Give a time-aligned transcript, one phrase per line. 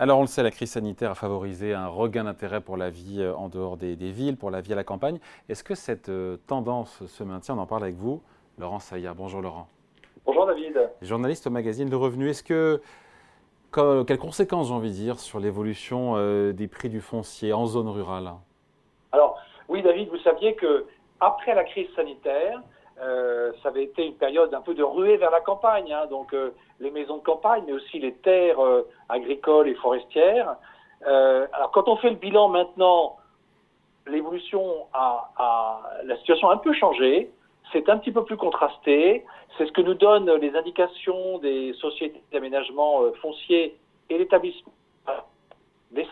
[0.00, 3.20] Alors on le sait, la crise sanitaire a favorisé un regain d'intérêt pour la vie
[3.20, 5.18] euh, en dehors des, villes, pour la vie à la campagne.
[5.48, 7.56] Est-ce que cette euh, tendance se maintient?
[7.56, 8.22] On en parle avec vous,
[8.60, 9.16] Laurent Saillard.
[9.16, 9.66] Bonjour Laurent.
[10.24, 10.88] Bonjour David.
[11.02, 12.30] Journaliste au magazine Le Revenu.
[12.30, 12.80] Est-ce que
[13.72, 17.88] quelles conséquences, j'ai envie de dire, sur l'évolution euh, des prix du foncier en zone
[17.88, 18.30] rurale?
[19.10, 19.36] Alors,
[19.68, 20.86] oui, David, vous saviez que
[21.18, 22.62] après la crise sanitaire,
[23.00, 26.34] euh, ça avait été une période un peu de ruée vers la campagne, hein, donc
[26.34, 30.56] euh, les maisons de campagne, mais aussi les terres euh, agricoles et forestières.
[31.04, 33.16] alors quand on fait le bilan maintenant,
[34.06, 37.30] l'évolution a, a, la situation a un peu changé,
[37.72, 39.24] c'est un petit peu plus contrasté,
[39.56, 43.78] c'est ce que nous donnent les indications des sociétés d'aménagement foncier
[44.10, 44.72] et l'établissement
[45.92, 46.06] des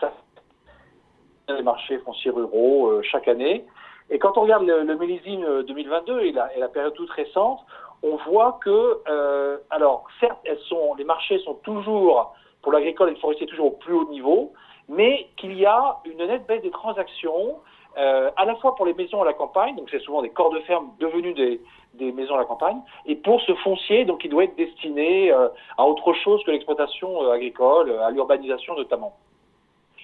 [1.63, 3.65] marchés fonciers ruraux chaque année.
[4.09, 7.09] Et quand on regarde le, le millésime 2022 euh, et la, et la, période toute
[7.11, 7.59] récente,
[8.03, 13.13] on voit que, euh, alors certes, elles sont, les marchés sont toujours, pour l'agricole et
[13.13, 14.53] le forestier, toujours au plus haut niveau,
[14.87, 17.57] mais qu'il y a une nette baisse des transactions,
[17.97, 20.51] euh, à la fois pour les maisons à la campagne, donc c'est souvent des corps
[20.51, 21.59] de ferme devenus des,
[21.95, 25.49] des, maisons à la campagne, et pour ce foncier, donc il doit être destiné euh,
[25.77, 29.13] à autre chose que l'exploitation euh, agricole, à l'urbanisation notamment.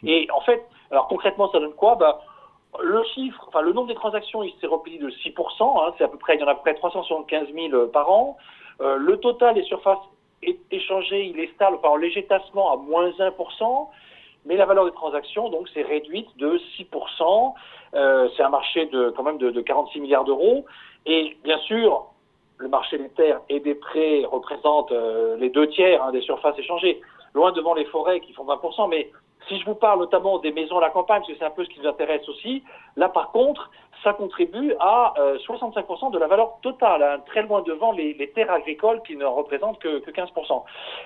[0.06, 1.96] Et en fait, alors concrètement, ça donne quoi?
[1.96, 2.20] Bah,
[2.82, 6.08] le chiffre, enfin le nombre des transactions, il s'est replié de 6%, hein, c'est à
[6.08, 8.38] peu près, il y en a à peu près 375 000 euh, par an.
[8.82, 10.00] Euh, le total des surfaces
[10.72, 13.88] échangées, il est stable, enfin en léger tassement à moins 1%,
[14.46, 17.54] mais la valeur des transactions, donc, c'est réduite de 6%.
[17.96, 20.66] Euh, c'est un marché de quand même de, de 46 milliards d'euros.
[21.06, 22.08] Et bien sûr,
[22.58, 26.58] le marché des terres et des prêts représente euh, les deux tiers hein, des surfaces
[26.58, 27.02] échangées,
[27.34, 29.12] loin devant les forêts qui font 20%, mais
[29.48, 31.64] si je vous parle notamment des maisons à la campagne, parce que c'est un peu
[31.64, 32.64] ce qui nous intéresse aussi,
[32.96, 33.70] là par contre,
[34.04, 35.14] ça contribue à
[35.48, 39.26] 65% euh, de la valeur totale, hein, très loin devant les, terres agricoles qui ne
[39.26, 40.64] représentent que, que 15%.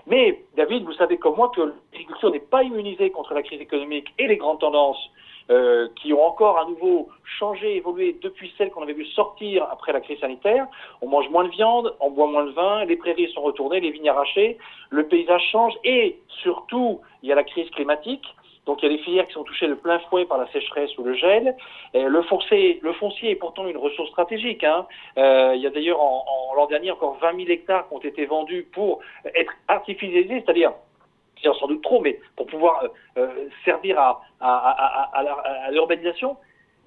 [0.08, 4.08] Mais David, vous savez comme moi que l'agriculture n'est pas immunisée contre la crise économique
[4.18, 5.12] et les grandes tendances
[5.50, 7.08] euh, qui ont encore à nouveau
[7.40, 10.68] changé, évolué depuis celles qu'on avait vu sortir après la crise sanitaire.
[11.02, 13.92] On mange moins de viande, on boit moins de vin, les prairies sont retournées, les
[13.92, 14.58] vignes arrachées,
[14.90, 18.26] le paysage change et surtout, il y a la crise climatique.
[18.66, 20.96] Donc il y a des filières qui sont touchées de plein fouet par la sécheresse
[20.98, 21.56] ou le gel.
[21.94, 24.66] Le, foncier, le foncier est pourtant une ressource stratégique.
[24.66, 24.86] Hein.
[25.18, 28.00] Euh, il y a d'ailleurs en, en l'an dernier encore 20 000 hectares qui ont
[28.00, 29.00] été vendus pour
[29.34, 30.74] être artificialisés, c'est-à-dire
[31.42, 32.88] sans doute trop, mais pour pouvoir euh,
[33.18, 36.38] euh, servir à, à, à, à l'urbanisation.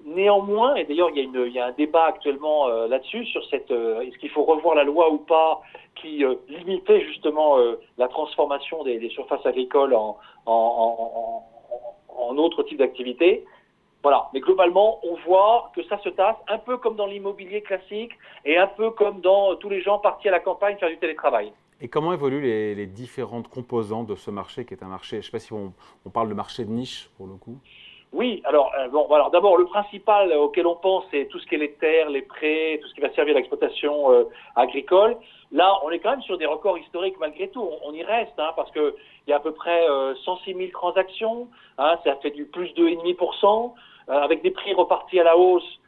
[0.03, 4.17] Néanmoins, et d'ailleurs il il y a un débat actuellement euh, là-dessus sur cette est-ce
[4.17, 5.61] qu'il faut revoir la loi ou pas
[5.93, 7.57] qui limitait justement
[7.99, 10.17] la transformation des, des, surfaces agricoles en,
[10.47, 11.43] en,
[12.09, 13.45] en, en autre type d'activité.
[14.01, 18.13] Voilà, mais globalement, on voit que ça se tasse un peu comme dans l'immobilier classique
[18.45, 21.53] et un peu comme dans tous les gens partis à la campagne faire du télétravail.
[21.81, 25.23] Et comment évoluent les, différentes composantes de ce marché qui est un marché, je ne
[25.23, 25.73] sais pas si on,
[26.13, 27.57] parle de marché de niche pour le coup
[28.13, 31.55] oui, alors, euh, bon, alors d'abord, le principal auquel on pense, c'est tout ce qui
[31.55, 34.25] est les terres, les prêts, tout ce qui va servir à l'exploitation euh,
[34.57, 35.15] agricole.
[35.53, 37.65] Là, on est quand même sur des records historiques malgré tout.
[37.85, 38.93] On, y reste, hein, parce qu'il
[39.27, 39.85] y a à peu près
[40.25, 43.71] 106 euh, 000 transactions, hein, ça fait du plus de 2,5%,
[44.09, 45.79] avec des prix repartis à la hausse.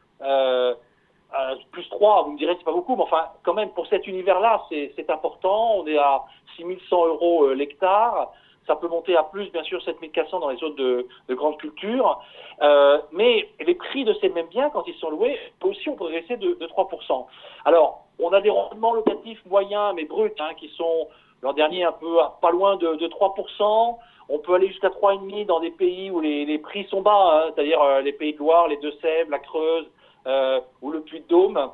[1.38, 4.06] Euh, plus 3, vous me direz c'est pas beaucoup, mais enfin quand même pour cet
[4.06, 5.78] univers-là c'est important.
[5.78, 6.22] On est à
[6.56, 8.32] 6100 euros euh, l'hectare.
[8.66, 12.22] Ça peut monter à plus, bien sûr, 7400 dans les zones de, de grande culture.
[12.62, 16.38] Euh, mais les prix de ces mêmes biens, quand ils sont loués, aussi ont progressé
[16.38, 17.26] de, de 3%.
[17.66, 21.08] Alors, on a des rendements locatifs moyens, mais bruts, hein, qui sont
[21.42, 23.98] l'an dernier un peu pas loin de, de 3%.
[24.30, 27.52] On peut aller jusqu'à 3,5 dans des pays où les, les prix sont bas, hein,
[27.54, 29.86] c'est-à-dire euh, les pays de Loire, les Deux-Sèvres, la Creuse,
[30.26, 31.70] ou le Puy-de-Dôme.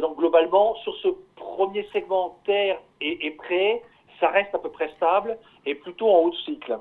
[0.00, 3.82] Donc globalement, sur ce premier segment terre et, et prêt,
[4.20, 5.36] ça reste à peu près stable
[5.66, 6.78] et plutôt en haut de cycle.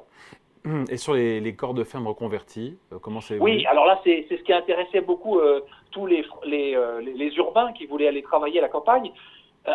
[0.90, 4.44] Et sur les, corps de ferme reconvertis, euh, comment c'est Oui, alors là, c'est ce
[4.44, 5.62] qui intéressait beaucoup euh,
[5.92, 9.12] tous les, les, les, urbains qui voulaient aller travailler à la campagne.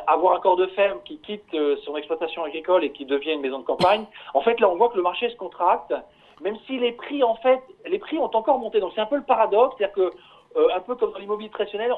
[0.06, 3.61] avoir un corps de ferme qui quitte son exploitation agricole et qui devient une maison
[3.61, 4.05] de campagne.
[4.35, 5.94] En fait, là, on voit que le marché se contracte,
[6.43, 8.79] même si les prix, en fait, les prix ont encore monté.
[8.81, 10.12] Donc c'est un peu le paradoxe, c'est-à-dire que
[10.56, 11.93] euh, un peu comme dans l'immobilier traditionnel,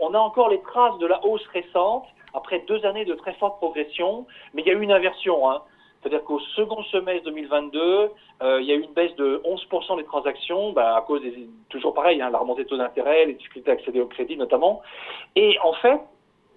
[0.00, 2.04] on, a encore les traces de la hausse récente,
[2.34, 5.50] après deux années de très forte progression, mais il y a eu une inversion.
[5.50, 5.62] Hein.
[6.00, 8.10] C'est-à-dire qu'au second semestre 2022,
[8.42, 11.48] euh, il y a eu une baisse de 11% des transactions, bah, à cause des,
[11.68, 14.82] toujours pareil, hein, la remontée de taux d'intérêt, les difficultés à accéder au crédit notamment.
[15.36, 16.00] Et en fait,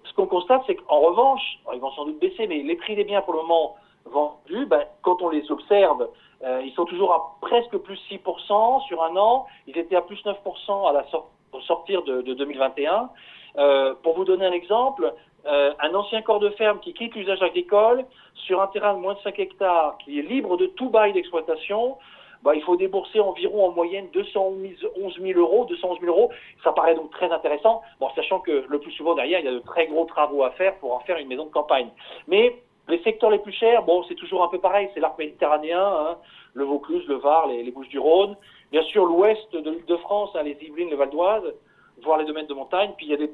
[0.04, 3.04] ce qu'on constate, c'est qu'en revanche, ils vont sans doute baisser, mais les prix des
[3.04, 6.08] biens pour le moment vendus, bah, quand on les observe,
[6.44, 9.46] euh, ils sont toujours à presque plus 6% sur un an.
[9.66, 13.10] Ils étaient à plus 9% à la sortie sortir de, 2021.
[13.58, 15.12] Euh, pour vous donner un exemple,
[15.48, 18.04] un ancien corps de ferme qui quitte l'usage agricole
[18.34, 21.96] sur un terrain de moins de 5 hectares qui est libre de tout bail d'exploitation,
[22.42, 25.64] bah, il faut débourser environ en moyenne 211 000 euros.
[25.64, 26.30] 211 000 euros,
[26.62, 29.52] ça paraît donc très intéressant, bon, sachant que le plus souvent derrière, il y a
[29.52, 31.88] de très gros travaux à faire pour en faire une maison de campagne.
[32.28, 32.56] Mais
[32.88, 36.18] les secteurs les plus chers, bon, c'est toujours un peu pareil, c'est l'arc méditerranéen, hein,
[36.54, 38.36] le Vaucluse, le Var, les, Bouches du Rhône,
[38.72, 41.54] bien sûr l'ouest de l'île de France, hein, les Yvelines, le Val d'Oise,
[42.02, 42.92] voire les domaines de montagne.
[42.96, 43.30] Puis il y a des,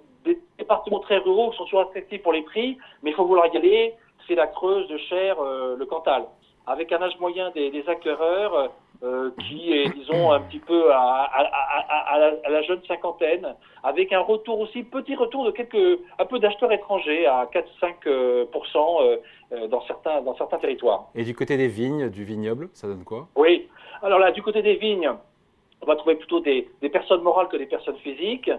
[0.58, 3.56] départements très ruraux qui sont toujours attractifs pour les prix, mais il faut vouloir y
[3.56, 3.94] aller.
[4.28, 6.26] C'est la Creuse, de Cher, euh, le Cantal.
[6.66, 8.70] Avec un âge moyen des, des acquéreurs,
[9.04, 14.12] euh, qui est, disons, un petit peu à, à, à, à, la, jeune cinquantaine, avec
[14.12, 19.16] un retour aussi, petit retour de quelques, un peu d'acheteurs étrangers à 4-5% euh,
[19.52, 21.08] euh, dans, certains, dans certains territoires.
[21.16, 23.26] Et du côté des vignes, du vignoble, ça donne quoi?
[23.34, 23.61] Oui,
[24.02, 25.10] alors là, du côté des vignes,
[25.80, 28.50] on va trouver plutôt des, des personnes morales que des personnes physiques,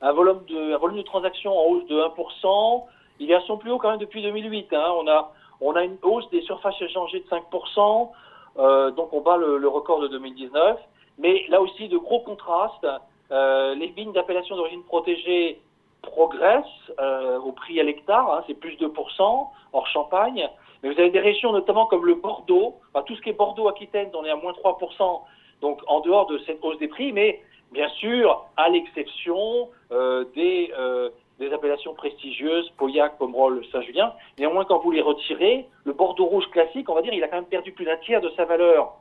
[0.00, 2.84] un volume de, un volume de transactions en hausse de 1%,
[3.18, 4.72] il est à son plus haut quand même depuis 2008.
[4.72, 4.92] Hein.
[4.98, 8.10] On, a, on a une hausse des surfaces échangées de 5%,
[8.58, 10.78] euh, donc on bat le, record de 2019.
[11.18, 12.86] Mais là aussi, de gros contrastes.
[13.32, 15.60] Euh, les vignes d'appellation d'origine protégée
[16.06, 20.48] progressent euh, au prix à l'hectare, hein, c'est plus de 2% hors Champagne.
[20.82, 22.76] Mais vous avez des régions notamment comme le Bordeaux,
[23.06, 25.20] tout ce qui est Bordeaux-Aquitaine, on est à moins 3%,
[25.60, 27.40] donc en dehors de cette hausse des prix, mais
[27.72, 34.12] bien sûr, à l'exception euh, des, euh, des appellations prestigieuses, Pauillac, Pomerol, Saint-Julien.
[34.38, 37.36] Néanmoins, quand vous les retirez, le Bordeaux rouge classique, on va dire, il a quand
[37.36, 38.94] même perdu plus d'un tiers de sa valeur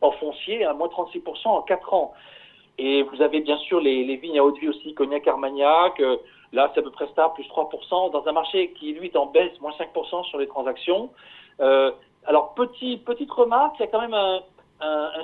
[0.00, 2.12] en foncier, à moins 36% en 4 ans.
[2.78, 6.00] Et vous avez bien sûr les, vignes à haute vie aussi, Cognac, Armagnac.
[6.00, 6.16] Euh,
[6.52, 9.26] là, c'est à peu près stable, plus 3%, dans un marché qui, lui, est en
[9.26, 11.10] baisse, moins 5% sur les transactions.
[11.60, 11.90] Euh,
[12.26, 14.40] alors, petit, petite remarque, il y a quand même un,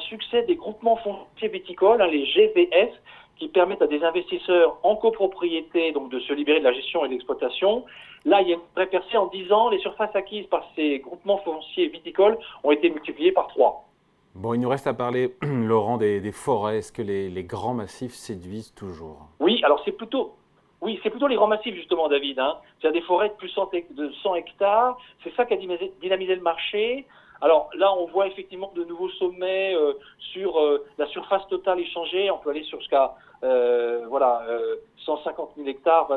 [0.01, 2.93] succès des groupements fonciers viticoles, hein, les GVS,
[3.39, 7.13] qui permettent à des investisseurs en copropriété de se libérer de la gestion et de
[7.13, 7.85] l'exploitation.
[8.25, 9.69] Là, il y a une vraie en 10 ans.
[9.71, 13.88] Les surfaces acquises par ces groupements fonciers viticoles ont été multipliées par 3.
[14.35, 16.79] Bon, il nous reste à parler, Laurent, des, forêts.
[16.79, 19.29] Est-ce que les, grands massifs séduisent toujours?
[19.41, 20.37] Oui, alors c'est plutôt,
[20.81, 22.39] oui, plutôt les grands massifs justement, David.
[22.39, 22.57] Hein.
[22.81, 23.55] C'est-à-dire des forêts de plus
[23.91, 24.99] de 100 hectares.
[25.25, 27.07] C'est ça qui a dynamisé le marché.
[27.41, 29.93] Alors là, on voit effectivement de nouveaux sommets euh,
[30.33, 32.31] sur euh, la surface totale échangée.
[32.31, 34.45] On peut aller sur jusqu'à euh, voilà
[35.05, 36.09] 150 000 hectares,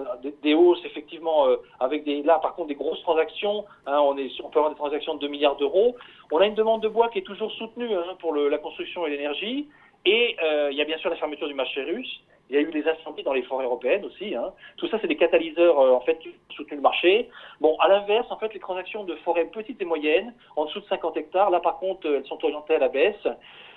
[0.43, 1.45] des, hausses effectivement
[1.79, 3.65] avec des là par contre des grosses transactions.
[3.85, 5.95] Hein, on est on peut avoir des transactions de 2 milliards d'euros.
[6.31, 9.05] On a une demande de bois qui est toujours soutenue hein, pour le, la construction
[9.05, 9.67] et l'énergie.
[10.05, 10.35] Et
[10.71, 12.21] il y a bien sûr la fermeture du marché russe.
[12.51, 14.35] Il y a eu des incendies dans les forêts européennes aussi.
[14.35, 14.51] Hein.
[14.75, 17.29] Tout ça, c'est des catalyseurs euh, en fait qui soutenent le marché.
[17.61, 20.85] Bon, à l'inverse, en fait, les transactions de forêts petites et moyennes, en dessous de
[20.87, 23.25] 50 hectares, là par contre, elles sont orientées à la baisse.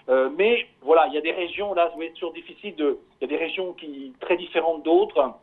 [0.08, 2.98] Euh, mais voilà, il y a des régions là, c'est toujours difficile de.
[3.20, 5.34] Il y a des régions qui très différentes d'autres.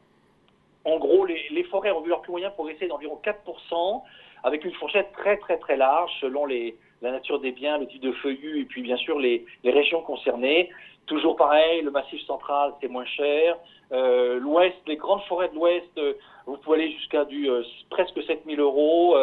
[0.83, 4.01] En gros, les, les, forêts ont vu leur plus moyen progresser d'environ 4%,
[4.43, 8.01] avec une fourchette très très très large selon les, la nature des biens, le type
[8.01, 10.69] de feuillus et puis bien sûr les, régions concernées.
[11.07, 13.57] Toujours pareil, le massif central, c'est moins cher.
[13.91, 16.13] Euh, L'ouest, les grandes forêts de l'ouest, euh,
[16.45, 19.17] vous pouvez aller jusqu'à euh, presque 7000 euros.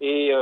[0.00, 0.32] Et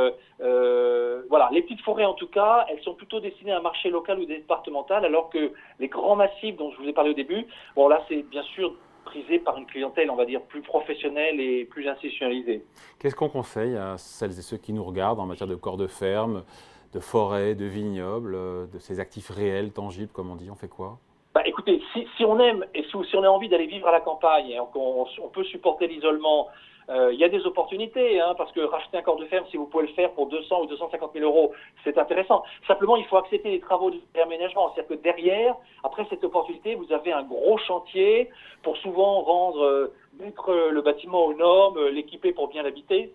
[1.29, 4.21] voilà, les petites forêts en tout cas, elles sont plutôt destinées à un marché local
[4.21, 7.89] ou départemental, alors que les grands massifs dont je vous ai parlé au début, bon
[7.89, 8.75] là c'est bien sûr
[9.05, 12.65] prisé par une clientèle, on va dire, plus professionnelle et plus institutionnalisée.
[12.99, 15.87] Qu'est-ce qu'on conseille à celles et ceux qui nous regardent en matière de corps de
[15.87, 16.45] ferme,
[16.93, 20.69] de forêt, de vignobles, euh, de ces actifs réels, tangibles, comme on dit On fait
[20.69, 20.99] quoi?
[21.35, 24.51] Bah, écoutez, si, on aime et si, on a envie d'aller vivre à la campagne,
[24.51, 26.49] et on, on peut supporter l'isolement,
[26.89, 29.57] euh, il y a des opportunités, hein, parce que racheter un corps de ferme, si
[29.57, 31.53] vous pouvez le faire pour 200 ou 250 000 euros,
[31.85, 32.43] c'est intéressant.
[32.67, 34.73] Simplement, il faut accepter les travaux de réaménagement.
[34.75, 38.31] C'est-à-dire que derrière, après cette opportunité, vous avez un gros chantier
[38.63, 43.13] pour souvent rendre euh, le bâtiment aux normes, l'équiper pour bien l'habiter.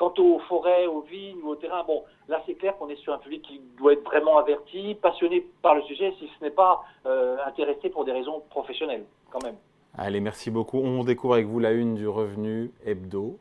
[0.00, 3.12] Quant aux forêts, aux vignes ou au terrain, bon, là c'est clair qu'on est sur
[3.12, 6.82] un public qui doit être vraiment averti, passionné par le sujet, si ce n'est pas
[7.04, 9.56] euh, intéressé pour des raisons professionnelles, quand même.
[9.98, 10.78] Allez, merci beaucoup.
[10.78, 13.36] On découvre avec vous la une du revenu hebdo.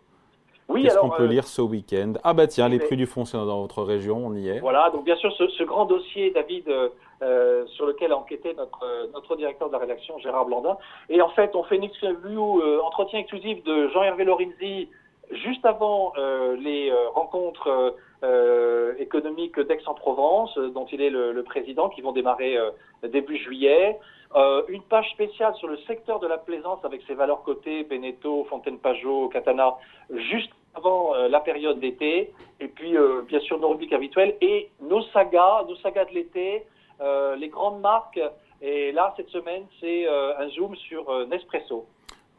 [0.68, 2.16] Oui, Qu'est-ce qu'on peut euh, lire ce week-end?
[2.26, 4.60] Ah bah tiens, les prix du foncier dans votre région, on y est.
[4.60, 6.68] Voilà, donc bien sûr ce, grand dossier, David,
[7.22, 10.78] euh, sur lequel a enquêté notre, notre directeur de la rédaction, Gérard Blandin.
[11.08, 14.90] Et en fait, on fait une interview, entretien exclusif de Jean-Hervé Lorenzi,
[15.32, 22.02] juste avant euh, les euh, rencontres euh, économiques d'Aix-en-Provence, dont il est le, président, qui
[22.02, 22.58] vont démarrer
[23.04, 23.98] début juillet.
[24.68, 29.30] une page spéciale sur le secteur de la plaisance avec ses valeurs cotées, Beneteau, Fontaine-Pajot,
[29.30, 29.78] Catana,
[30.12, 32.34] juste avant la période d'été.
[32.60, 32.96] Et puis,
[33.28, 36.66] bien sûr, nos rubriques habituelles et nos sagas, nos sagas de l'été,
[37.38, 38.20] les grandes marques.
[38.62, 41.86] Et là, cette semaine, c'est un zoom sur Nespresso.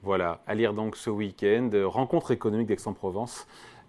[0.02, 3.46] Voilà, à lire donc ce week-end, rencontre économique d'Aix-en-Provence,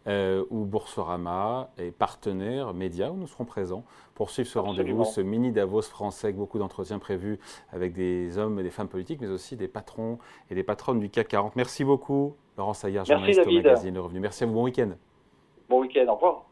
[0.08, 5.22] euh, où Boursorama est partenaire média, où nous serons présents pour suivre ce rendez-vous, ce
[5.22, 7.40] mini Davos français avec beaucoup d'entretiens prévus
[7.72, 10.18] avec des hommes et des femmes politiques, mais aussi des patrons
[10.50, 11.56] et des patronnes du CAC 40.
[11.56, 14.20] Merci beaucoup, Laurent Saillard, journaliste au magazine Le Revenu.
[14.20, 14.90] Merci à vous, bon week-end.
[15.70, 16.51] Bon week-end, au revoir.